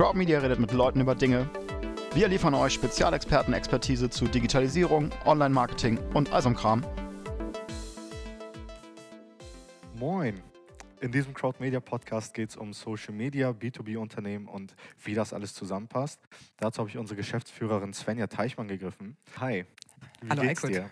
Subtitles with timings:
[0.00, 1.46] Crowd Media redet mit Leuten über Dinge.
[2.14, 6.82] Wir liefern euch Spezialexperten-Expertise zu Digitalisierung, Online-Marketing und all so Kram.
[9.94, 10.40] Moin!
[11.02, 14.74] In diesem Crowd Media Podcast geht es um Social Media, B2B-Unternehmen und
[15.04, 16.18] wie das alles zusammenpasst.
[16.56, 19.18] Dazu habe ich unsere Geschäftsführerin Svenja Teichmann gegriffen.
[19.38, 19.66] Hi.
[20.22, 20.88] Wie Hallo, geht's dir?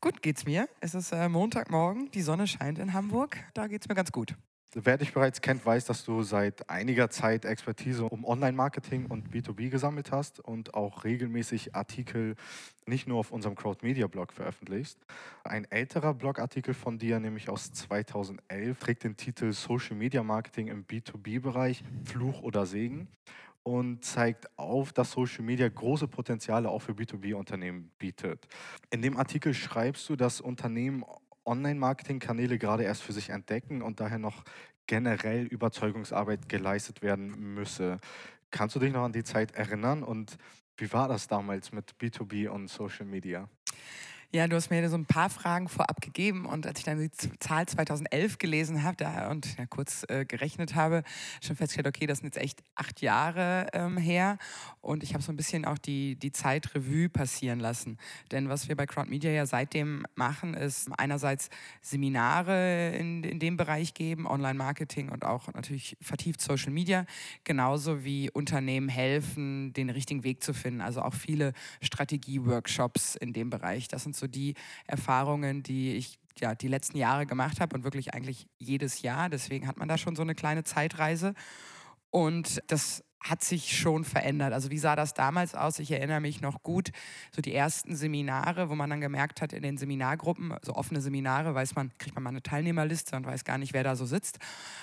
[0.00, 0.68] Gut geht's mir.
[0.78, 3.36] Es ist äh, Montagmorgen, die Sonne scheint in Hamburg.
[3.54, 4.36] Da geht's mir ganz gut.
[4.74, 9.70] Wer dich bereits kennt, weiß, dass du seit einiger Zeit Expertise um Online-Marketing und B2B
[9.70, 12.36] gesammelt hast und auch regelmäßig Artikel
[12.84, 14.98] nicht nur auf unserem Crowd Media Blog veröffentlichst.
[15.42, 20.84] Ein älterer Blogartikel von dir, nämlich aus 2011, trägt den Titel Social Media Marketing im
[20.84, 23.08] B2B-Bereich, Fluch oder Segen
[23.62, 28.46] und zeigt auf, dass Social Media große Potenziale auch für B2B-Unternehmen bietet.
[28.90, 31.04] In dem Artikel schreibst du, dass Unternehmen
[31.48, 34.44] Online-Marketing-Kanäle gerade erst für sich entdecken und daher noch
[34.86, 37.98] generell Überzeugungsarbeit geleistet werden müsse.
[38.50, 40.38] Kannst du dich noch an die Zeit erinnern und
[40.76, 43.48] wie war das damals mit B2B und Social Media?
[44.30, 47.10] Ja, du hast mir so ein paar Fragen vorab gegeben und als ich dann die
[47.38, 51.02] Zahl 2011 gelesen habe und ja, kurz äh, gerechnet habe,
[51.42, 54.36] schon festgestellt, okay, das sind jetzt echt acht Jahre ähm, her
[54.82, 57.96] und ich habe so ein bisschen auch die, die Zeit Revue passieren lassen.
[58.30, 61.48] Denn was wir bei Crowd Media ja seitdem machen, ist einerseits
[61.80, 67.06] Seminare in, in dem Bereich geben, Online-Marketing und auch natürlich vertieft Social Media,
[67.44, 70.82] genauso wie Unternehmen helfen, den richtigen Weg zu finden.
[70.82, 73.88] Also auch viele Strategie-Workshops in dem Bereich.
[73.88, 74.54] Das sind so die
[74.86, 79.28] Erfahrungen, die ich ja die letzten Jahre gemacht habe und wirklich eigentlich jedes Jahr.
[79.28, 81.34] Deswegen hat man da schon so eine kleine Zeitreise.
[82.10, 84.52] Und das hat sich schon verändert.
[84.52, 85.78] Also wie sah das damals aus?
[85.78, 86.90] Ich erinnere mich noch gut,
[87.34, 91.54] so die ersten Seminare, wo man dann gemerkt hat in den Seminargruppen, so offene Seminare,
[91.54, 94.38] weiß man, kriegt man mal eine Teilnehmerliste und weiß gar nicht, wer da so sitzt.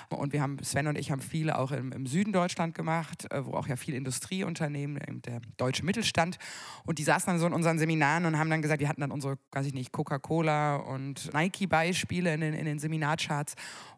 [0.09, 3.45] Und wir haben, Sven und ich haben viele auch im, im Süden Deutschland gemacht, äh,
[3.45, 6.37] wo auch ja viel Industrieunternehmen, der deutsche Mittelstand.
[6.85, 9.11] Und die saßen dann so in unseren Seminaren und haben dann gesagt, wir hatten dann
[9.11, 13.55] unsere, weiß ich nicht, Coca-Cola und Nike-Beispiele in den, in den Seminarcharts.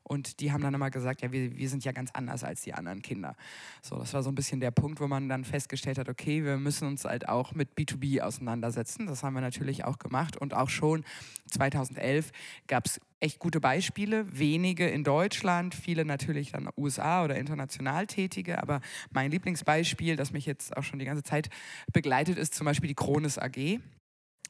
[0.07, 2.73] Und die haben dann immer gesagt, ja, wir, wir sind ja ganz anders als die
[2.73, 3.35] anderen Kinder.
[3.81, 6.55] So, das war so ein bisschen der Punkt, wo man dann festgestellt hat, okay, wir
[6.57, 9.05] müssen uns halt auch mit B2B auseinandersetzen.
[9.05, 10.37] Das haben wir natürlich auch gemacht.
[10.37, 11.03] Und auch schon
[11.51, 12.31] 2011
[12.67, 18.61] gab es echt gute Beispiele, wenige in Deutschland, viele natürlich dann USA oder international tätige,
[18.61, 18.79] aber
[19.09, 21.49] mein Lieblingsbeispiel, das mich jetzt auch schon die ganze Zeit
[21.91, 23.79] begleitet, ist zum Beispiel die Kronis AG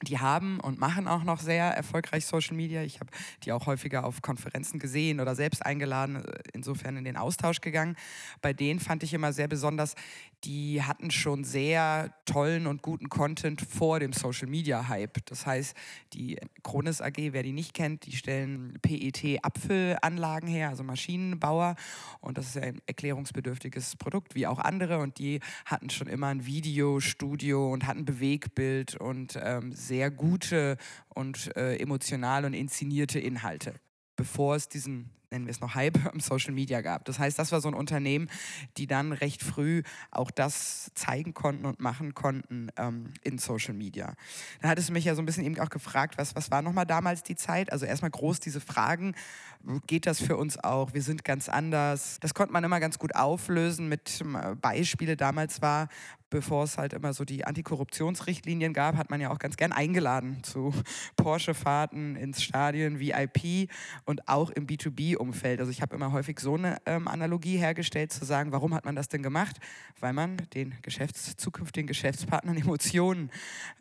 [0.04, 2.84] die haben und machen auch noch sehr erfolgreich Social Media.
[2.84, 3.10] Ich habe
[3.44, 7.96] die auch häufiger auf Konferenzen gesehen oder selbst eingeladen, äh, insofern in den Austausch gegangen.
[8.42, 9.96] Bei denen fand ich immer sehr besonders,
[10.44, 15.26] die hatten schon sehr tollen und guten Content vor dem Social Media Hype.
[15.26, 15.76] Das heißt,
[16.14, 21.76] die Kronis AG, wer die nicht kennt, die stellen PET-Apfelanlagen her, also Maschinenbauer.
[22.20, 25.00] Und das ist ein erklärungsbedürftiges Produkt, wie auch andere.
[25.00, 30.78] Und die hatten schon immer ein Videostudio und hatten Bewegbild und ähm, sehr gute
[31.10, 33.74] und äh, emotional und inszenierte Inhalte,
[34.18, 37.06] bevor es diesen nennen wir es noch Hype im Social Media gab.
[37.06, 38.30] Das heißt, das war so ein Unternehmen,
[38.78, 44.14] die dann recht früh auch das zeigen konnten und machen konnten ähm, in Social Media.
[44.62, 46.86] Dann hattest du mich ja so ein bisschen eben auch gefragt, was, was war nochmal
[46.86, 47.72] damals die Zeit?
[47.72, 49.16] Also erstmal groß diese Fragen,
[49.86, 50.94] geht das für uns auch?
[50.94, 52.20] Wir sind ganz anders.
[52.22, 55.18] Das konnte man immer ganz gut auflösen mit ähm, Beispiele.
[55.18, 55.90] Damals war,
[56.30, 60.44] bevor es halt immer so die Antikorruptionsrichtlinien gab, hat man ja auch ganz gern eingeladen
[60.44, 60.74] zu
[61.16, 63.70] Porsche-Fahrten ins Stadion, VIP
[64.06, 65.60] und auch im B2B Umfeld.
[65.60, 68.96] Also ich habe immer häufig so eine ähm, Analogie hergestellt, zu sagen, warum hat man
[68.96, 69.58] das denn gemacht?
[70.00, 73.32] Weil man den Geschäfts-, zukünftigen Geschäftspartnern Emotionen,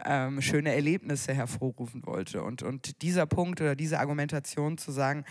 [0.04, 2.42] ähm, schöne Erlebnisse hervorrufen wollte.
[2.42, 5.24] Und, und dieser Punkt oder diese Argumentation zu sagen,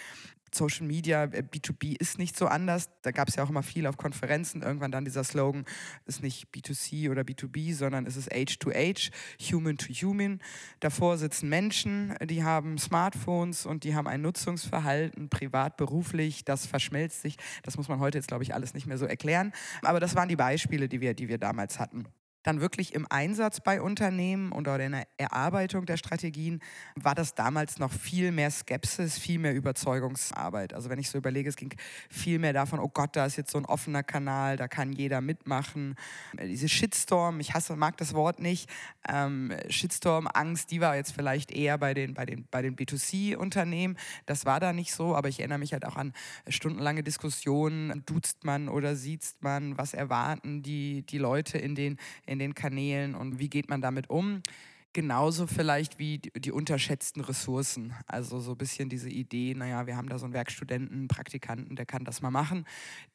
[0.56, 2.90] Social Media, B2B äh, ist nicht so anders.
[3.02, 4.62] Da gab es ja auch immer viel auf Konferenzen.
[4.62, 5.66] Irgendwann dann dieser Slogan,
[6.06, 9.12] ist nicht B2C oder B2B, sondern es ist Age to Age,
[9.52, 10.40] Human to Human.
[10.80, 17.22] Davor sitzen Menschen, die haben Smartphones und die haben ein Nutzungsverhalten, privat, beruflich, das verschmelzt
[17.22, 17.38] sich.
[17.64, 19.54] Das muss man heute jetzt, glaube ich, alles nicht mehr so erklären.
[19.82, 22.06] Aber das waren die Beispiele, die wir, die wir damals hatten
[22.46, 26.62] dann wirklich im Einsatz bei Unternehmen oder in der Erarbeitung der Strategien
[26.96, 30.74] war das damals noch viel mehr Skepsis, viel mehr Überzeugungsarbeit.
[30.74, 31.74] Also wenn ich so überlege, es ging
[32.08, 35.22] viel mehr davon, oh Gott, da ist jetzt so ein offener Kanal, da kann jeder
[35.22, 35.96] mitmachen.
[36.40, 38.70] Diese Shitstorm, ich hasse, mag das Wort nicht,
[39.10, 43.98] ähm, Shitstorm-Angst, die war jetzt vielleicht eher bei den, bei den, bei den B2C-Unternehmen.
[44.28, 46.14] Das war da nicht so, aber ich erinnere mich halt auch an
[46.48, 51.98] stundenlange Diskussionen, duzt man oder sieht man, was erwarten die, die Leute in den,
[52.28, 54.44] in in den Kanälen und wie geht man damit um?
[54.92, 57.94] Genauso vielleicht wie die, unterschätzten Ressourcen.
[58.08, 61.76] Also so ein bisschen diese Idee, naja, wir haben da so einen Werkstudenten, einen Praktikanten,
[61.76, 62.66] der kann das mal machen.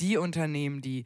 [0.00, 1.04] Die Unternehmen, die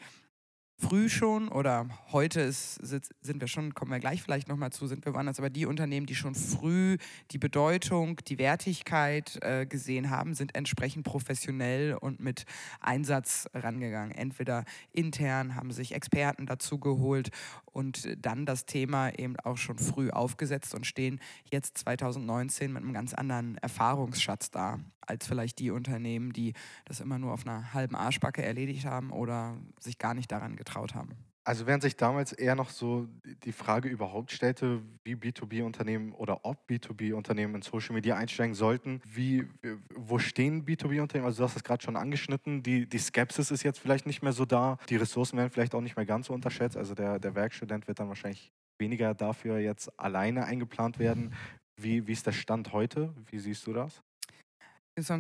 [0.78, 5.04] früh schon oder heute ist, sind wir schon, kommen wir gleich vielleicht nochmal zu, sind
[5.04, 6.96] wir woanders, aber die Unternehmen, die schon früh
[7.30, 12.44] die Bedeutung, die Wertigkeit äh, gesehen haben, sind entsprechend professionell und mit
[12.80, 14.10] Einsatz rangegangen.
[14.10, 17.30] Entweder intern haben sich Experten dazu geholt
[17.74, 22.94] und dann das Thema eben auch schon früh aufgesetzt und stehen jetzt 2019 mit einem
[22.94, 26.54] ganz anderen Erfahrungsschatz da als vielleicht die Unternehmen, die
[26.84, 30.94] das immer nur auf einer halben Arschbacke erledigt haben oder sich gar nicht daran getraut
[30.94, 31.16] haben.
[31.46, 33.06] Also während sich damals eher noch so
[33.44, 39.46] die Frage überhaupt stellte, wie B2B-Unternehmen oder ob B2B-Unternehmen in Social Media einsteigen sollten, wie,
[39.94, 41.26] wo stehen B2B-Unternehmen?
[41.26, 44.32] Also du hast es gerade schon angeschnitten, die, die Skepsis ist jetzt vielleicht nicht mehr
[44.32, 47.34] so da, die Ressourcen werden vielleicht auch nicht mehr ganz so unterschätzt, also der, der
[47.34, 51.34] Werkstudent wird dann wahrscheinlich weniger dafür jetzt alleine eingeplant werden.
[51.76, 53.14] Wie, wie ist der Stand heute?
[53.30, 54.02] Wie siehst du das?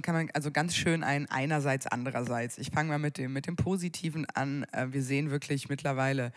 [0.02, 2.58] Kann man also ganz schön ein einerseits, andererseits.
[2.58, 4.64] Ich fange mal mit dem, mit dem Positiven an.
[4.72, 6.32] Äh, wir sehen wirklich mittlerweile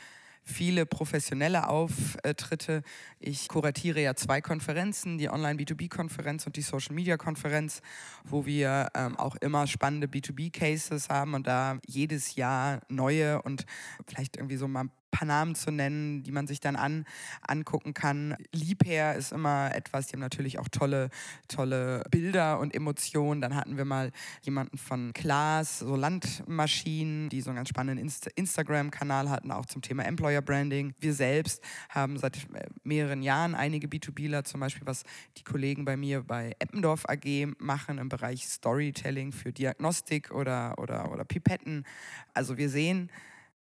[0.48, 2.81] viele professionelle Auftritte.
[3.19, 7.81] Ich kuratiere ja zwei Konferenzen, die Online-B2B-Konferenz und die Social-Media-Konferenz,
[8.24, 13.66] wo wir ähm, auch immer spannende B2B-Cases haben und da jedes Jahr neue und
[14.07, 17.06] vielleicht irgendwie so mal paar Namen zu nennen, die man sich dann an,
[17.42, 18.36] angucken kann.
[18.54, 21.09] Liebherr ist immer etwas, die haben natürlich auch tolle,
[21.48, 23.42] tolle Bilder und Emotionen.
[23.42, 24.12] Dann hatten wir mal
[24.42, 29.81] jemanden von Klaas, so Landmaschinen, die so einen ganz spannenden Inst Instagram-Kanal hatten, auch zum
[29.81, 30.94] Thema Employer Branding.
[31.00, 32.48] Wir selbst haben seit
[32.83, 35.03] mehreren Jahren einige B2Bler, zum Beispiel was
[35.38, 41.12] die Kollegen bei mir bei Eppendorf AG machen im Bereich Storytelling für Diagnostik oder, oder,
[41.12, 41.86] oder Pipetten.
[42.33, 43.10] Also wir sehen,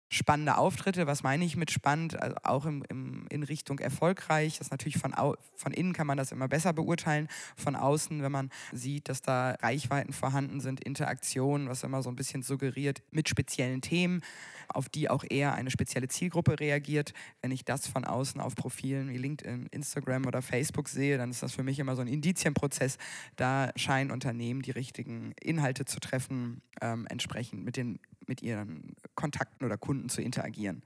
[0.10, 1.08] spannende Auftritte.
[1.08, 2.20] Was meine ich mit spannend?
[2.22, 4.58] Also auch im, im, in Richtung erfolgreich.
[4.58, 7.28] Das natürlich von, au, von innen kann man das immer besser beurteilen.
[7.56, 12.16] Von außen, wenn man sieht, dass da Reichweiten vorhanden sind, Interaktionen, was immer so ein
[12.16, 14.22] bisschen suggeriert mit speziellen Themen,
[14.68, 17.14] auf die auch eher eine spezielle Zielgruppe reagiert.
[17.42, 21.44] Wenn ich das von außen auf Profilen wie LinkedIn, Instagram oder Facebook sehe, dann ist
[21.44, 22.98] das für mich immer so ein Indizienprozess.
[23.36, 29.66] Da scheinen Unternehmen die richtigen Inhalte zu treffen, ähm, entsprechend mit den mit ihren Kontakten
[29.66, 30.84] oder Kunden zu interagieren.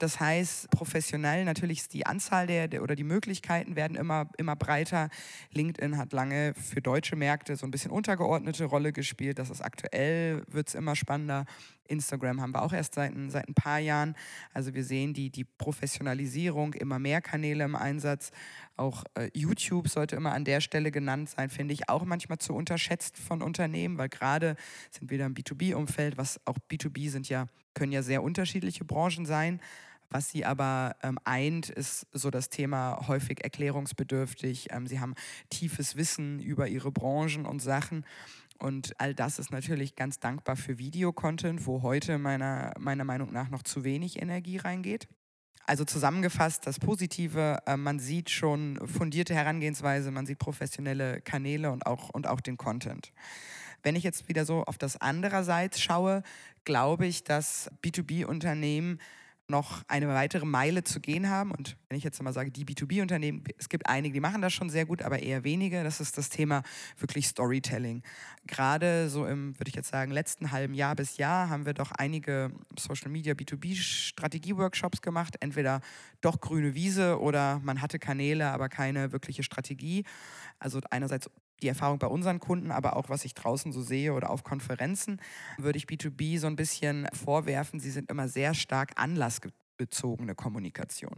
[0.00, 4.56] Das heißt, professionell natürlich ist die Anzahl der, der, oder die Möglichkeiten werden immer, immer
[4.56, 5.08] breiter.
[5.52, 9.38] LinkedIn hat lange für deutsche Märkte so ein bisschen untergeordnete Rolle gespielt.
[9.38, 11.44] Das ist aktuell, wird es immer spannender.
[11.86, 14.16] Instagram haben wir auch erst seit, seit ein paar Jahren.
[14.52, 18.32] Also wir sehen die, die Professionalisierung, immer mehr Kanäle im Einsatz.
[18.76, 22.54] Auch äh, YouTube sollte immer an der Stelle genannt sein, finde ich auch manchmal zu
[22.54, 24.56] unterschätzt von Unternehmen, weil gerade
[24.90, 29.26] sind wir da im B2B-Umfeld, was auch B2B sind ja, können ja sehr unterschiedliche Branchen
[29.26, 29.60] sein.
[30.10, 34.68] Was sie aber ähm, eint, ist so das Thema häufig erklärungsbedürftig.
[34.70, 35.14] Ähm, sie haben
[35.50, 38.04] tiefes Wissen über ihre Branchen und Sachen.
[38.58, 43.50] Und all das ist natürlich ganz dankbar für Videocontent, wo heute meiner, meiner Meinung nach
[43.50, 45.08] noch zu wenig Energie reingeht.
[45.66, 51.86] Also zusammengefasst, das Positive, äh, man sieht schon fundierte Herangehensweise, man sieht professionelle Kanäle und
[51.86, 53.12] auch, und auch den Content.
[53.82, 56.22] Wenn ich jetzt wieder so auf das andererseits schaue,
[56.64, 58.98] glaube ich, dass B2B-Unternehmen
[59.48, 61.50] noch eine weitere Meile zu gehen haben.
[61.50, 64.70] Und wenn ich jetzt mal sage, die B2B-Unternehmen, es gibt einige, die machen das schon
[64.70, 65.84] sehr gut, aber eher wenige.
[65.84, 66.62] Das ist das Thema
[66.98, 68.02] wirklich Storytelling.
[68.46, 71.92] Gerade so im, würde ich jetzt sagen, letzten halben Jahr bis Jahr haben wir doch
[71.92, 75.36] einige Social Media B2B-Strategie-Workshops gemacht.
[75.40, 75.80] Entweder
[76.20, 80.04] doch grüne Wiese oder man hatte Kanäle, aber keine wirkliche Strategie.
[80.58, 81.28] Also einerseits
[81.62, 85.20] die Erfahrung bei unseren Kunden, aber auch was ich draußen so sehe oder auf Konferenzen,
[85.58, 91.16] würde ich B2B so ein bisschen vorwerfen, sie sind immer sehr stark anlassbezogene Kommunikation.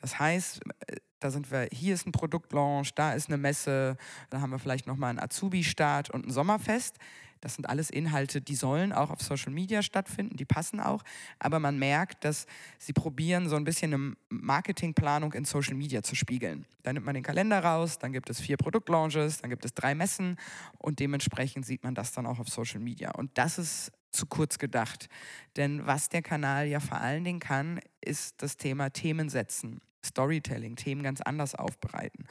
[0.00, 3.96] Das heißt, äh, da sind wir, hier ist ein Produktlaunch, da ist eine Messe,
[4.30, 6.98] da haben wir vielleicht nochmal einen Azubi-Start und ein Sommerfest.
[7.44, 11.04] Das sind alles Inhalte, die sollen auch auf Social Media stattfinden, die passen auch.
[11.38, 12.46] Aber man merkt, dass
[12.78, 16.64] sie probieren, so ein bisschen eine Marketingplanung in Social Media zu spiegeln.
[16.82, 19.94] Da nimmt man den Kalender raus, dann gibt es vier Produktlaunches, dann gibt es drei
[19.94, 20.38] Messen
[20.78, 23.10] und dementsprechend sieht man das dann auch auf Social Media.
[23.10, 25.08] Und das ist zu kurz gedacht.
[25.56, 30.76] Denn was der Kanal ja vor allen Dingen kann, ist das Thema Themen setzen, Storytelling,
[30.76, 32.26] Themen ganz anders aufbereiten.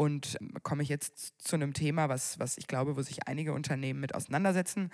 [0.00, 3.52] Und ähm, komme ich jetzt zu einem Thema, was, was ich glaube, wo sich einige
[3.52, 4.90] Unternehmen mit auseinandersetzen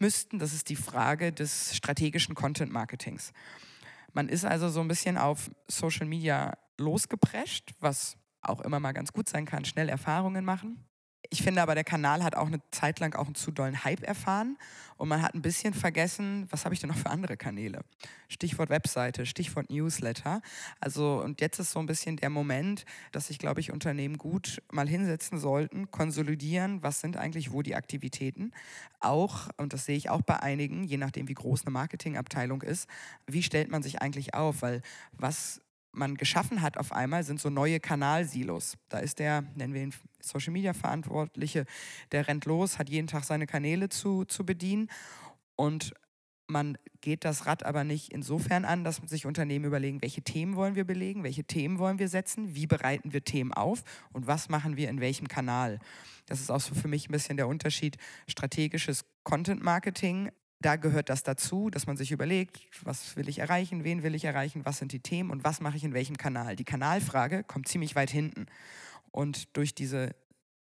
[0.00, 0.40] müssten.
[0.40, 3.32] Das ist die Frage des strategischen Content Marketings.
[4.12, 9.12] Man ist also so ein bisschen auf Social Media losgeprescht, was auch immer mal ganz
[9.12, 10.84] gut sein kann, schnell Erfahrungen machen.
[11.30, 14.02] Ich finde aber, der Kanal hat auch eine Zeit lang auch einen zu dollen Hype
[14.02, 14.58] erfahren
[14.96, 17.80] und man hat ein bisschen vergessen, was habe ich denn noch für andere Kanäle?
[18.28, 20.42] Stichwort Webseite, Stichwort Newsletter.
[20.78, 24.62] Also, und jetzt ist so ein bisschen der Moment, dass sich, glaube ich, Unternehmen gut
[24.70, 28.52] mal hinsetzen sollten, konsolidieren, was sind eigentlich wo die Aktivitäten.
[29.00, 32.88] Auch, und das sehe ich auch bei einigen, je nachdem, wie groß eine Marketingabteilung ist,
[33.26, 34.62] wie stellt man sich eigentlich auf?
[34.62, 35.61] Weil was
[35.92, 38.76] man geschaffen hat auf einmal, sind so neue Kanalsilos.
[38.88, 41.66] Da ist der, nennen wir ihn Social Media Verantwortliche,
[42.12, 44.88] der rennt los, hat jeden Tag seine Kanäle zu, zu bedienen
[45.56, 45.94] und
[46.48, 50.74] man geht das Rad aber nicht insofern an, dass sich Unternehmen überlegen, welche Themen wollen
[50.74, 53.82] wir belegen, welche Themen wollen wir setzen, wie bereiten wir Themen auf
[54.12, 55.78] und was machen wir in welchem Kanal.
[56.26, 57.96] Das ist auch so für mich ein bisschen der Unterschied
[58.28, 60.30] strategisches Content Marketing
[60.64, 64.24] da gehört das dazu, dass man sich überlegt, was will ich erreichen, wen will ich
[64.24, 66.56] erreichen, was sind die Themen und was mache ich in welchem Kanal.
[66.56, 68.46] Die Kanalfrage kommt ziemlich weit hinten.
[69.10, 70.14] Und durch diese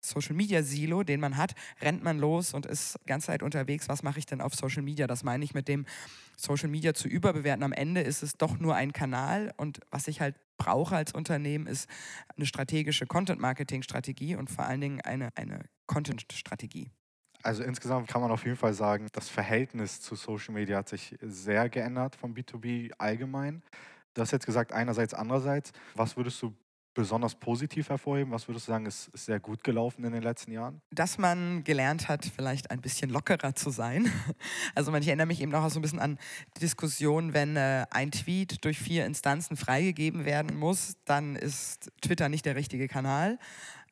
[0.02, 3.88] Social Media Silo, den man hat, rennt man los und ist die ganze Zeit unterwegs.
[3.88, 5.08] Was mache ich denn auf Social Media?
[5.08, 5.86] Das meine ich mit dem
[6.36, 7.64] Social Media zu überbewerten.
[7.64, 11.68] Am Ende ist es doch nur ein Kanal und was ich halt brauche als Unternehmen
[11.68, 11.90] ist
[12.36, 16.92] eine strategische Content Marketing Strategie und vor allen Dingen eine, eine Content Strategie.
[17.44, 21.16] Also insgesamt kann man auf jeden Fall sagen, das Verhältnis zu Social Media hat sich
[21.22, 23.62] sehr geändert vom B2B allgemein.
[24.14, 25.74] Du hast jetzt gesagt, einerseits, andererseits.
[25.96, 26.56] Was würdest du
[26.94, 28.32] besonders positiv hervorheben?
[28.32, 30.82] Was würdest du sagen, ist, ist, sehr gut gelaufen in den letzten Jahren?
[30.92, 34.10] Dass man gelernt hat, vielleicht ein bisschen lockerer zu sein.
[34.76, 36.18] Also ich erinnere mich eben noch so ein bisschen an
[36.62, 42.46] Diskussionen, wenn äh, ein Tweet durch vier Instanzen freigegeben werden muss, dann ist Twitter nicht
[42.46, 43.38] der richtige Kanal.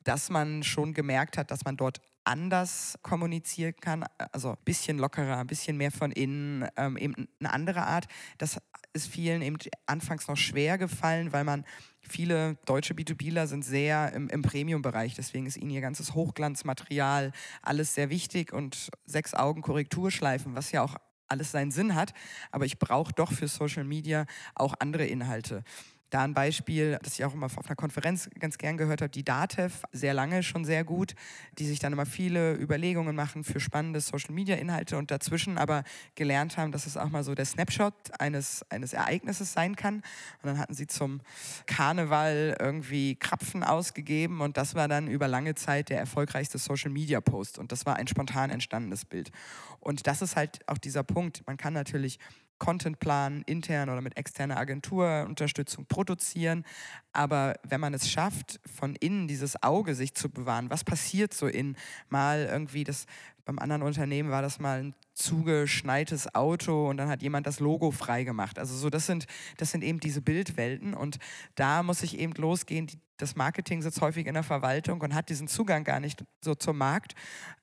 [0.03, 5.37] Dass man schon gemerkt hat, dass man dort anders kommunizieren kann, also ein bisschen lockerer,
[5.37, 8.07] ein bisschen mehr von innen, ähm, eben eine andere Art.
[8.37, 8.57] Das
[8.93, 11.65] ist vielen eben anfangs noch schwer gefallen, weil man
[12.01, 17.93] viele deutsche B2Bler sind sehr im, im Premium-Bereich, deswegen ist ihnen ihr ganzes Hochglanzmaterial alles
[17.95, 20.95] sehr wichtig und sechs Augen Korrekturschleifen, was ja auch
[21.27, 22.13] alles seinen Sinn hat,
[22.51, 25.63] aber ich brauche doch für Social Media auch andere Inhalte.
[26.11, 29.23] Da ein Beispiel, das ich auch immer auf einer Konferenz ganz gern gehört habe, die
[29.23, 31.15] DATEV, sehr lange schon sehr gut,
[31.57, 36.73] die sich dann immer viele Überlegungen machen für spannende Social-Media-Inhalte und dazwischen aber gelernt haben,
[36.73, 39.95] dass es auch mal so der Snapshot eines, eines Ereignisses sein kann.
[39.95, 40.03] Und
[40.43, 41.21] dann hatten sie zum
[41.65, 47.71] Karneval irgendwie Krapfen ausgegeben und das war dann über lange Zeit der erfolgreichste Social-Media-Post und
[47.71, 49.31] das war ein spontan entstandenes Bild.
[49.79, 51.43] Und das ist halt auch dieser Punkt.
[51.47, 52.19] Man kann natürlich
[52.61, 56.63] Contentplan intern oder mit externer Agentur Unterstützung produzieren.
[57.11, 61.47] Aber wenn man es schafft, von innen dieses Auge sich zu bewahren, was passiert so
[61.47, 61.75] in
[62.09, 63.07] mal irgendwie das
[63.45, 67.89] beim anderen Unternehmen war das mal ein zugeschneites Auto und dann hat jemand das Logo
[67.89, 68.59] freigemacht.
[68.59, 69.25] Also so das sind
[69.57, 71.17] das sind eben diese Bildwelten und
[71.55, 72.85] da muss ich eben losgehen.
[72.85, 76.55] Die, das Marketing sitzt häufig in der Verwaltung und hat diesen Zugang gar nicht so
[76.55, 77.13] zum Markt.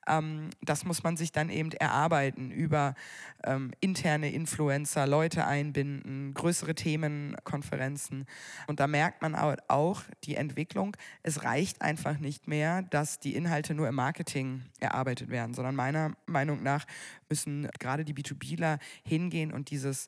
[0.07, 2.95] Ähm, das muss man sich dann eben erarbeiten über
[3.43, 8.25] ähm, interne Influencer, Leute einbinden, größere Themenkonferenzen.
[8.67, 10.95] Und da merkt man auch die Entwicklung.
[11.23, 16.15] Es reicht einfach nicht mehr, dass die Inhalte nur im Marketing erarbeitet werden, sondern meiner
[16.25, 16.85] Meinung nach
[17.27, 20.07] müssen gerade die B2Bler hingehen und dieses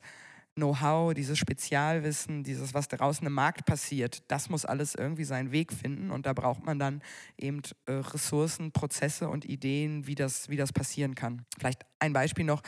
[0.55, 5.71] Know-how, dieses Spezialwissen, dieses, was draußen im Markt passiert, das muss alles irgendwie seinen Weg
[5.71, 6.11] finden.
[6.11, 7.01] Und da braucht man dann
[7.37, 11.45] eben äh, Ressourcen, Prozesse und Ideen, wie das, wie das passieren kann.
[11.57, 12.61] Vielleicht ein Beispiel noch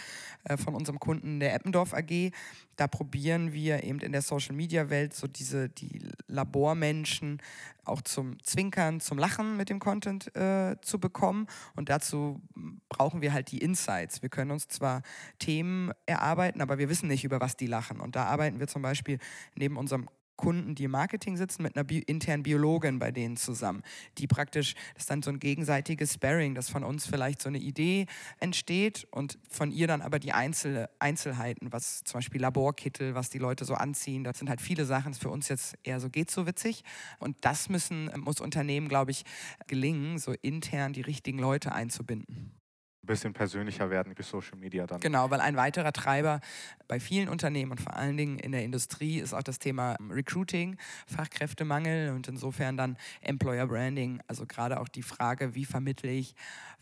[0.46, 2.32] äh, von unserem Kunden der Eppendorf AG.
[2.76, 7.42] Da probieren wir eben in der Social Media Welt so diese die Labormenschen
[7.86, 11.48] auch zum Zwinkern, zum Lachen mit dem Content äh, zu bekommen.
[11.76, 12.42] Und dazu
[12.90, 14.22] brauchen wir halt die Insights.
[14.22, 15.02] Wir können uns zwar
[15.40, 18.00] Themen erarbeiten, aber wir wissen nicht, über was die lachen.
[18.00, 19.20] Und da arbeiten wir zum Beispiel
[19.56, 23.84] neben unserem Kunden, die im Marketing sitzen, mit einer Bi internen Biologin bei denen zusammen,
[24.18, 27.60] die praktisch, das ist dann so ein gegenseitiges Sparring, dass von uns vielleicht so eine
[27.60, 28.08] Idee
[28.40, 33.38] entsteht und von ihr dann aber die Einzel Einzelheiten, was zum Beispiel Laborkittel, was die
[33.38, 36.10] Leute so anziehen, das sind halt viele Sachen, das ist für uns jetzt eher so
[36.10, 36.84] geht so witzig.
[37.20, 39.24] Und das müssen, muss Unternehmen, glaube ich,
[39.68, 42.63] gelingen, so intern die richtigen Leute einzubinden
[43.04, 45.02] ein bisschen persönlicher werden durch Social Media dann.
[45.02, 46.40] Genau, weil ein weiterer Treiber
[46.88, 50.78] bei vielen Unternehmen und vor allen Dingen in der Industrie ist auch das Thema Recruiting,
[51.08, 54.22] Fachkräftemangel und insofern dann Employer Branding.
[54.28, 56.34] Also gerade auch die Frage, wie vermittle ich,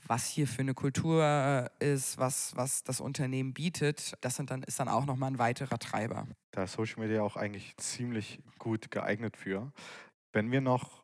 [0.06, 4.14] was hier für eine Kultur ist, was, was das Unternehmen bietet.
[4.22, 6.28] Das sind dann, ist dann auch nochmal ein weiterer Treiber.
[6.52, 9.72] Da ist Social Media auch eigentlich ziemlich gut geeignet für.
[10.34, 11.04] Wenn wir noch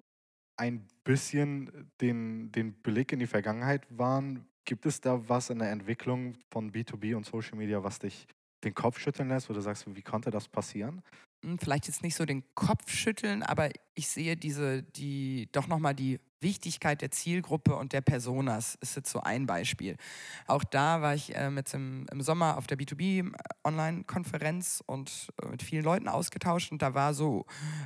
[0.57, 5.71] ein bisschen den, den Blick in die Vergangenheit waren, Gibt es da was in der
[5.71, 8.27] Entwicklung von B2B und Social Media, was dich
[8.65, 11.01] den Kopf schütteln lässt, du sagst, wie konnte das passieren?
[11.43, 15.93] hm, vielleicht jetzt nicht so den Kopf schütteln, aber ich sehe diese, die, doch nochmal
[15.93, 19.97] die Wichtigkeit der Zielgruppe und der Personas ist jetzt so ein Beispiel.
[20.45, 25.63] Auch da war ich äh, mit im, im, Sommer auf der B2B-Online-Konferenz und äh, mit
[25.63, 27.45] vielen Leuten ausgetauscht und da war so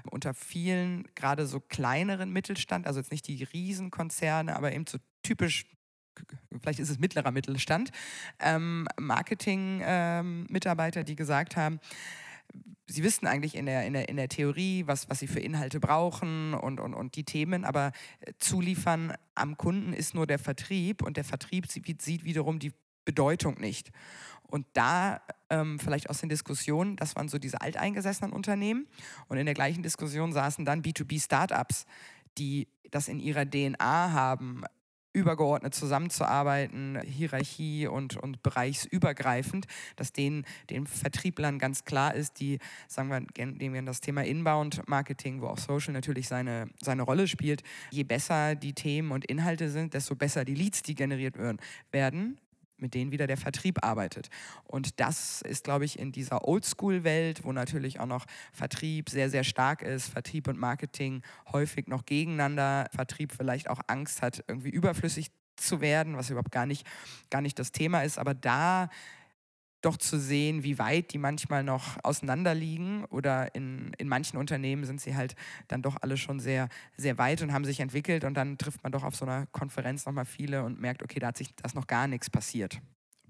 [0.10, 5.66] unter vielen, gerade so kleineren Mittelstand, also jetzt nicht die Riesenkonzerne, aber eben so typisch
[6.60, 7.92] vielleicht ist es mittlerer Mittelstand,
[8.40, 11.80] ähm, Marketing-Mitarbeiter, ähm, die gesagt haben,
[12.88, 15.80] sie wissen eigentlich in der, in der, in der Theorie, was, was sie für Inhalte
[15.80, 21.02] brauchen und, und, und die Themen, aber äh, zuliefern am Kunden ist nur der Vertrieb
[21.02, 22.74] und der Vertrieb sieht, wiederum die
[23.06, 23.92] Bedeutung nicht.
[24.44, 28.88] Und da ähm, vielleicht aus den Diskussionen, das waren so diese alteingesessenen Unternehmen
[29.28, 31.86] und in der gleichen Diskussion saßen dann B2B-Startups,
[32.38, 34.64] die das in ihrer DNA haben,
[35.14, 43.10] übergeordnet zusammenzuarbeiten, Hierarchie und, und bereichsübergreifend, dass denen, den Vertrieblern ganz klar ist, die, sagen
[43.10, 48.04] wir, nehmen wir das Thema Inbound-Marketing, wo auch Social natürlich seine, seine Rolle spielt, je
[48.04, 51.36] besser die Themen und Inhalte sind, desto besser die Leads, die generiert
[51.92, 52.38] werden,
[52.82, 54.30] mit denen wieder der Vertrieb arbeitet.
[54.64, 59.44] Und das ist, glaube ich, in dieser Oldschool-Welt, wo natürlich auch noch Vertrieb sehr, sehr
[59.44, 61.22] stark ist, Vertrieb und Marketing
[61.52, 66.66] häufig noch gegeneinander, Vertrieb vielleicht auch Angst hat, irgendwie überflüssig zu werden, was überhaupt gar
[66.66, 66.86] nicht,
[67.30, 68.18] gar nicht das Thema ist.
[68.18, 68.90] Aber da
[69.82, 75.02] doch zu sehen, wie weit die manchmal noch auseinanderliegen oder in, in manchen Unternehmen sind
[75.02, 75.36] sie halt
[75.68, 78.92] dann doch alle schon sehr, sehr weit und haben sich entwickelt und dann trifft man
[78.92, 81.88] doch auf so einer Konferenz nochmal viele und merkt, okay, da hat sich das noch
[81.88, 82.80] gar nichts passiert.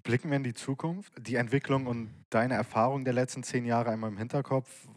[0.04, 4.10] Blicken wir in die Zukunft, die Entwicklung und deine Erfahrung der letzten zehn Jahre einmal
[4.10, 4.88] im Hinterkopf.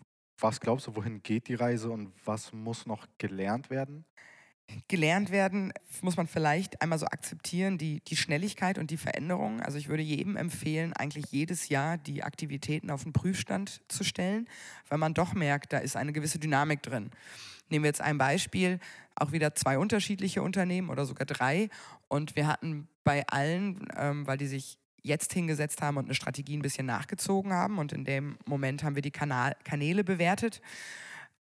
[0.41, 4.05] Was glaubst du, wohin geht die Reise und was muss noch gelernt werden?
[4.89, 9.61] Gelernt werden, muss man vielleicht einmal so akzeptieren, die, die Schnelligkeit und die Veränderung.
[9.61, 14.49] Also ich würde jedem empfehlen, eigentlich jedes Jahr die Aktivitäten auf den Prüfstand zu stellen,
[14.89, 17.11] weil man doch merkt, da ist eine gewisse Dynamik drin.
[17.69, 18.79] Nehmen wir jetzt ein Beispiel,
[19.15, 21.69] auch wieder zwei unterschiedliche Unternehmen oder sogar drei.
[22.09, 26.57] Und wir hatten bei allen, ähm, weil die sich jetzt hingesetzt haben und eine Strategie
[26.57, 27.79] ein bisschen nachgezogen haben.
[27.79, 30.61] Und in dem Moment haben wir die Kanal Kanäle bewertet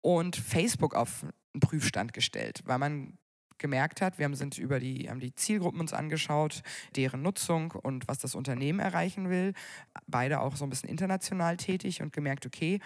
[0.02, 3.18] und Facebook auf einen Prüfstand gestellt, weil man
[3.58, 6.62] gemerkt hat, wir haben, sind über die, haben die Zielgruppen uns angeschaut,
[6.96, 9.54] deren Nutzung und was das Unternehmen erreichen will.
[10.08, 12.80] Beide auch so ein bisschen international tätig und gemerkt, okay,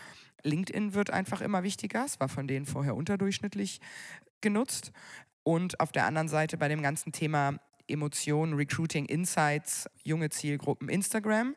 [0.44, 2.06] LinkedIn wird einfach immer wichtiger.
[2.06, 3.82] Es war von denen vorher unterdurchschnittlich
[4.42, 4.92] genutzt.
[5.44, 11.56] Und auf der anderen Seite bei dem ganzen Thema Emotionen, Recruiting, Insights, junge Zielgruppen, Instagram,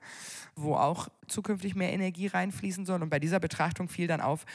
[0.56, 3.02] wo auch zukünftig mehr Energie reinfließen soll.
[3.02, 4.46] Und bei dieser Betrachtung fiel dann auf,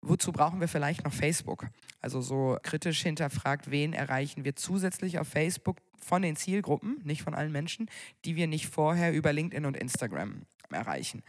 [0.00, 1.66] Wozu brauchen wir vielleicht noch Facebook?
[2.00, 7.34] Also so kritisch hinterfragt, wen erreichen wir zusätzlich auf Facebook von den Zielgruppen, nicht von
[7.34, 7.90] allen Menschen,
[8.24, 11.22] die wir nicht vorher über LinkedIn und Instagram erreichen.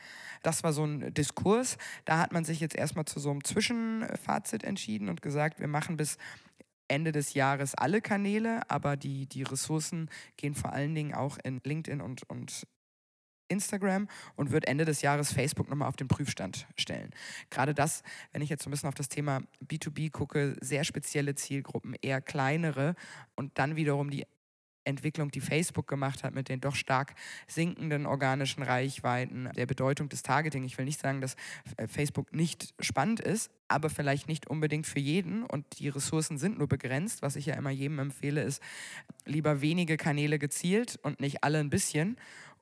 [0.44, 1.78] Das war so ein Diskurs.
[2.06, 5.98] Da hat man sich jetzt erstmal zu so einem Zwischenfazit entschieden und gesagt, wir machen
[5.98, 6.18] bis
[6.88, 11.62] Ende des Jahres alle Kanäle, aber die, die Ressourcen gehen vor allen Dingen auch in
[11.64, 12.68] LinkedIn und, und
[13.50, 17.12] Instagram und wird Ende des Jahres Facebook nochmal auf den Prüfstand stellen.
[17.50, 21.36] Gerade das, wenn ich jetzt so ein bisschen auf das Thema B2B gucke, sehr spezielle
[21.36, 22.96] Zielgruppen, eher kleinere
[23.36, 24.26] und dann wiederum die
[24.90, 27.14] Entwicklung, die Facebook gemacht hat mit den doch stark
[27.48, 30.64] sinkenden organischen Reichweiten, der Bedeutung des Targeting.
[30.64, 31.36] Ich will nicht sagen, dass
[31.78, 36.58] äh, Facebook nicht spannend ist, aber vielleicht nicht unbedingt für jeden und die Ressourcen sind
[36.58, 37.22] nur begrenzt.
[37.22, 38.62] Was ich ja immer jedem empfehle, ist
[39.26, 42.18] lieber wenige Kanäle gezielt und nicht alle ein bisschen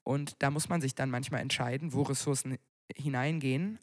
[0.07, 2.57] und da muss man sich dann manchmal entscheiden, wo Ressourcen
[2.95, 3.77] hineingehen.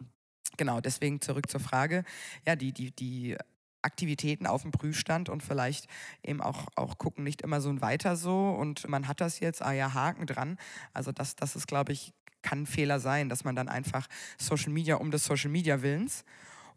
[0.56, 2.02] Genau, deswegen zurück zur Frage.
[2.46, 3.36] Ja, die, die, die
[3.82, 5.86] Aktivitäten auf dem Prüfstand und vielleicht
[6.22, 9.60] eben auch, auch gucken, nicht immer so ein Weiter so und man hat das jetzt,
[9.60, 10.56] ah ja, Haken dran.
[10.94, 14.06] Also das, das ist, glaube ich, kann ein Fehler sein, dass man dann einfach
[14.38, 16.24] Social Media um des Social Media Willens.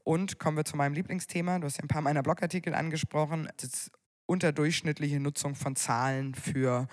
[0.04, 1.60] Und kommen wir zu meinem Lieblingsthema.
[1.60, 3.48] Du hast ja ein paar meiner Blogartikel angesprochen.
[3.58, 3.92] Das
[4.26, 6.90] unterdurchschnittliche Nutzung von Zahlen für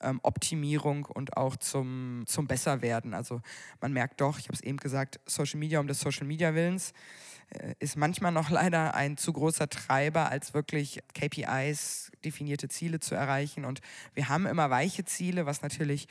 [0.00, 3.14] ähm, Optimierung und auch zum, zum Besserwerden.
[3.14, 3.40] Also
[3.80, 6.92] man merkt doch, ich habe es eben gesagt, Social Media um des Social Media Willens
[7.50, 13.14] äh, ist manchmal noch leider ein zu großer Treiber, als wirklich KPIs, definierte Ziele zu
[13.14, 13.64] erreichen.
[13.64, 13.80] Und
[14.14, 16.08] wir haben immer weiche Ziele, was natürlich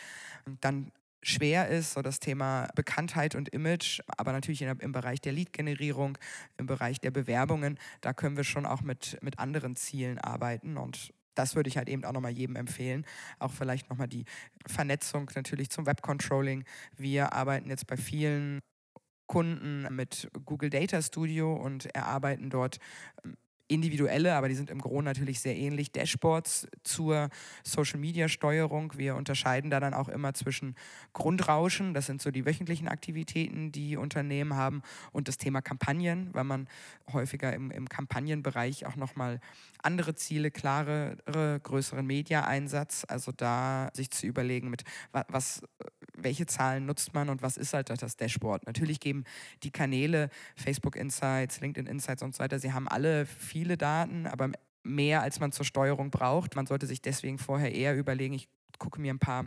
[0.62, 0.92] dann
[1.26, 6.18] schwer ist, so das Thema Bekanntheit und Image, aber natürlich im Bereich der Lead-Generierung,
[6.58, 11.14] im Bereich der Bewerbungen, da können wir schon auch mit, mit anderen Zielen arbeiten und
[11.36, 13.06] das würde ich halt eben auch nochmal jedem empfehlen.
[13.40, 14.26] Auch vielleicht nochmal die
[14.66, 16.64] Vernetzung natürlich zum Webcontrolling.
[16.96, 18.62] Wir arbeiten jetzt bei vielen
[19.28, 22.78] Kunden mit Google Data Studio und erarbeiten dort
[23.24, 23.36] ähm,
[23.68, 27.30] individuelle, aber die sind im Grunde natürlich sehr ähnlich, Dashboards zur
[27.64, 28.94] Social-Media-Steuerung.
[28.96, 30.76] Wir unterscheiden da dann auch immer zwischen
[31.14, 36.44] Grundrauschen, das sind so die wöchentlichen Aktivitäten, die Unternehmen haben, und das Thema Kampagnen, weil
[36.44, 36.68] man
[37.12, 39.40] häufiger im, im Kampagnenbereich auch nochmal
[39.82, 45.62] andere Ziele, klarere, größeren Media-Einsatz, also da sich zu überlegen, mit was,
[46.14, 48.66] welche Zahlen nutzt man und was ist halt das Dashboard.
[48.66, 49.24] Natürlich geben
[49.64, 54.52] die Kanäle, Facebook Insights, LinkedIn Insights und so weiter, sie haben alle viele Daten, aber
[54.84, 56.58] mehr als man zur Steuerung braucht.
[56.58, 59.46] Man sollte sich deswegen vorher eher überlegen, ich gucke mir ein paar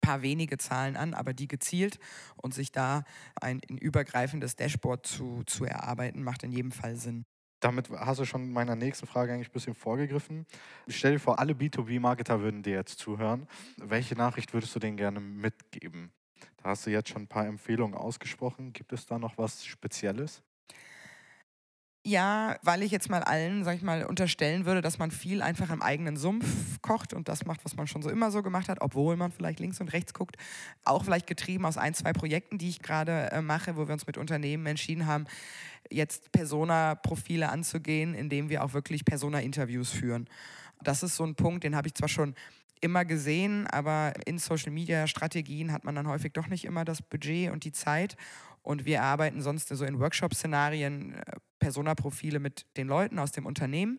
[0.00, 1.98] paar wenige Zahlen an, aber die gezielt
[2.36, 3.02] und sich da
[3.40, 7.26] ein, ein übergreifendes Dashboard zu, zu erarbeiten, macht in jedem Fall Sinn.
[7.58, 10.46] Damit hast du schon meiner nächsten Frage eigentlich ein bisschen vorgegriffen.
[10.86, 13.48] Stell dir vor, alle B2B-Marketer würden dir jetzt zuhören.
[13.78, 16.12] Welche Nachricht würdest du denen gerne mitgeben?
[16.58, 18.72] Da hast du jetzt schon ein paar Empfehlungen ausgesprochen.
[18.72, 20.44] Gibt es da noch was Spezielles?
[22.08, 25.68] Ja, weil ich jetzt mal allen, sag ich mal, unterstellen würde, dass man viel einfach
[25.68, 28.80] im eigenen Sumpf kocht und das macht, was man schon so immer so gemacht hat,
[28.80, 30.36] obwohl man vielleicht links und rechts guckt.
[30.86, 34.06] Auch vielleicht getrieben aus ein, zwei Projekten, die ich gerade äh, mache, wo wir uns
[34.06, 35.26] mit Unternehmen entschieden haben,
[35.90, 40.30] jetzt Persona-Profile anzugehen, indem wir auch wirklich Persona-Interviews führen.
[40.82, 42.34] Das ist so ein Punkt, den habe ich zwar schon
[42.80, 47.64] immer gesehen, aber in Social-Media-Strategien hat man dann häufig doch nicht immer das Budget und
[47.64, 48.16] die Zeit.
[48.68, 51.22] Und wir arbeiten sonst so in Workshop-Szenarien, äh,
[51.58, 53.98] Persona-Profile mit den Leuten aus dem Unternehmen.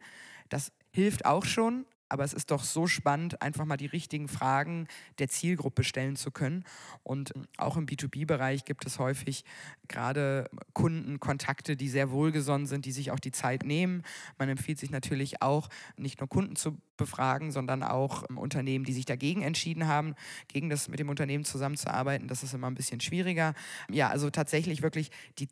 [0.50, 4.88] Das hilft auch schon, aber es ist doch so spannend, einfach mal die richtigen Fragen
[5.20, 6.66] der Zielgruppe stellen zu können.
[7.04, 9.46] Und auch im B2B-Bereich gibt es häufig
[9.88, 14.04] gerade Kundenkontakte, die sehr wohlgesonnen sind, die sich auch die Zeit nehmen.
[14.38, 18.94] Man empfiehlt sich natürlich auch, nicht nur Kunden zu befragen, sondern auch ähm, Unternehmen, die
[18.94, 20.14] sich dagegen entschieden haben,
[20.48, 22.28] gegen das mit dem Unternehmen zusammenzuarbeiten.
[22.28, 23.56] Das ist immer ein bisschen schwieriger.
[23.90, 25.48] Ja, also tatsächlich wirklich die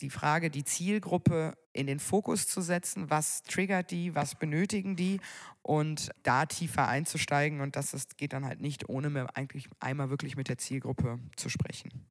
[0.00, 5.20] die Frage, die Zielgruppe in den Fokus zu setzen, was triggert die, was benötigen die
[5.62, 10.10] und da tiefer einzusteigen und das ist, geht dann halt nicht, ohne mir eigentlich einmal
[10.10, 12.06] wirklich mit der Zielgruppe zu sprechen.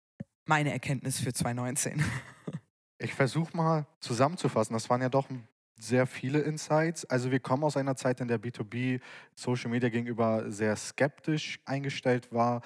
[0.46, 2.04] Meine Erkenntnis für 2019.
[2.98, 4.74] Ich versuche mal zusammenzufassen.
[4.74, 5.28] Das waren ja doch
[5.78, 7.04] sehr viele Insights.
[7.06, 9.02] Also wir kommen aus einer Zeit, in der B2B
[9.36, 12.62] Social Media gegenüber sehr skeptisch eingestellt war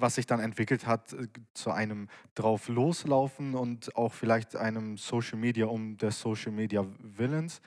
[0.00, 5.38] was sich dann entwickelt hat äh, zu einem drauf loslaufen und auch vielleicht einem Social
[5.38, 7.60] Media um des Social Media Willens.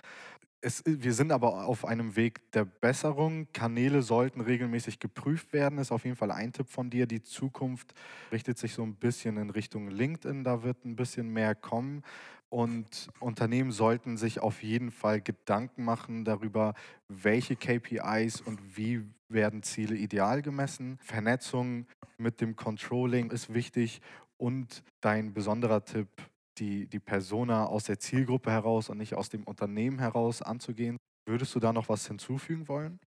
[0.62, 3.48] Es, äh, wir sind aber auf einem Weg der Besserung.
[3.52, 5.80] Kanäle sollten regelmäßig geprüft werden.
[5.80, 7.08] Ist auf jeden Fall ein Tipp von dir.
[7.08, 7.94] Die Zukunft
[8.32, 10.44] richtet sich so ein bisschen in Richtung LinkedIn.
[10.44, 12.04] Da wird ein bisschen mehr kommen.
[12.52, 16.74] Und Unternehmen sollten sich auf jeden Fall Gedanken machen darüber,
[17.08, 21.00] welche KPIs und wie werden Ziele ideal gemessen.
[21.02, 21.88] Vernetzung
[22.18, 24.02] mit dem Controlling ist wichtig
[24.36, 26.10] und dein besonderer Tipp,
[26.58, 30.98] die, die Persona aus der Zielgruppe heraus und nicht aus dem Unternehmen heraus anzugehen.
[31.26, 33.00] Würdest du da noch was hinzufügen wollen?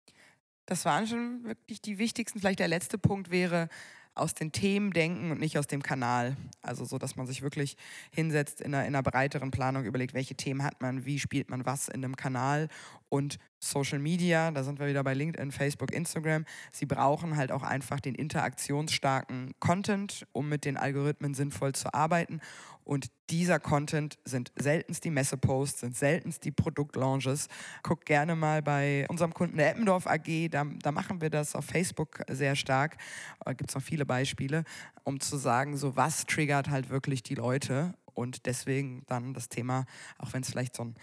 [0.67, 2.39] Das waren schon wirklich die wichtigsten.
[2.39, 3.69] Vielleicht der letzte Punkt wäre,
[4.15, 6.37] aus den Themen denken und nicht aus dem Kanal.
[6.61, 7.77] Also so, dass man sich wirklich
[8.11, 11.65] hinsetzt in einer, in einer breiteren Planung, überlegt, welche Themen hat man, wie spielt man
[11.65, 12.69] was in einem Kanal
[13.13, 16.47] und Social Media, da sind wir wieder bei LinkedIn, Facebook, Instagram.
[16.73, 22.41] Sie brauchen halt auch einfach den interaktionsstarken Content, um mit den Algorithmen sinnvoll zu arbeiten.
[22.85, 27.49] Und dieser Content sind seltenst die Messeposts, sind seltenst die Produktlaunches.
[27.83, 31.67] Guck gerne mal bei unserem Kunden der Eppendorf AG, da, da machen wir das auf
[31.67, 32.97] Facebook sehr stark.
[33.45, 34.65] Da gibt es noch viele Beispiele,
[35.05, 37.93] um zu sagen, so was triggert halt wirklich die Leute.
[38.15, 39.85] Und deswegen dann das Thema,
[40.19, 40.95] auch wenn es vielleicht so ein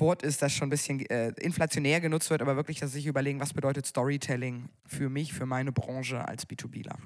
[0.00, 3.40] Wort ist, das schon ein bisschen äh, inflationär genutzt wird, aber wirklich, dass sich überlegen,
[3.40, 6.96] was bedeutet Storytelling für mich, für meine Branche als B2Bler.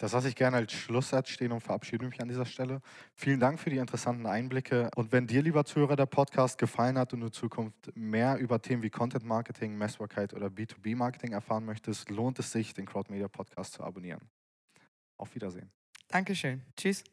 [0.00, 2.80] Das lasse ich gerne als Schlusssatz stehen und verabschiede mich an dieser Stelle.
[3.14, 4.90] Vielen Dank für die interessanten Einblicke.
[4.96, 8.62] Und wenn dir, lieber Zuhörer, der Podcast gefallen hat und du in Zukunft mehr über
[8.62, 13.12] Themen wie Content Marketing, Messbarkeit oder B2B Marketing erfahren möchtest, lohnt es sich, den Crowd
[13.12, 14.22] Media Podcast zu abonnieren.
[15.18, 15.70] Auf Wiedersehen.
[16.08, 16.62] Dankeschön.
[16.78, 17.04] Tschüss.